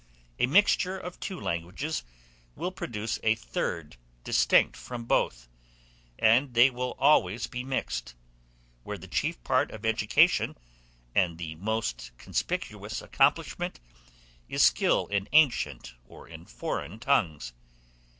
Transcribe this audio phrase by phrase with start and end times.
[0.39, 2.01] A mixture of two languages
[2.55, 5.47] will produce a third distinct from both,
[6.17, 8.15] and they will always be mixed,
[8.81, 10.57] where the chief parts of education,
[11.13, 13.79] and the most conspicuous accomplishment,
[14.49, 17.53] is skill in ancient or in foreign tongues.